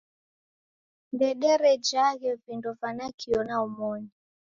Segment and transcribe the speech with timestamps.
[1.13, 4.09] Ndederejanyeghe vindo va nakio na omoni.